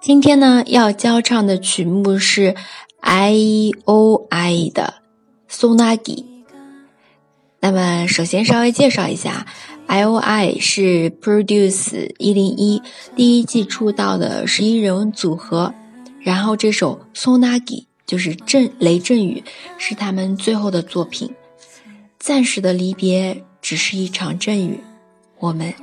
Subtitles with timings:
[0.00, 2.56] 今天呢，要教唱的曲目是
[3.00, 4.94] I O I 的
[5.50, 6.24] Sonagi。
[7.60, 9.46] 那么，首先稍微介绍一下
[9.86, 12.80] ，I O I 是 Produce 一零一
[13.14, 15.74] 第一季出道的十一人组合。
[16.20, 19.44] 然后这首 Sonagi 就是阵雷阵雨，
[19.76, 21.30] 是他们最后的作品。
[22.18, 24.80] 暂时的离别只是一场阵雨，
[25.38, 25.74] 我们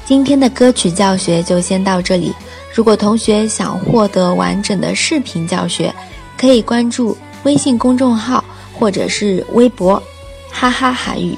[0.05, 2.31] 今天的歌曲教学就先到这里。
[2.75, 5.91] 如果同学想获得完整的视频教学，
[6.37, 8.43] 可以关注微信公众号
[8.80, 10.02] 或者是微博，
[10.50, 11.36] 哈哈韩语，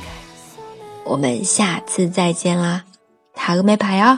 [1.04, 2.84] 我们下次再见啦，
[3.34, 4.16] 塔个没牌哦。